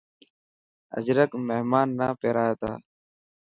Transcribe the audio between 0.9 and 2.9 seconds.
اجرڪ مهمان نا پيرائي تا.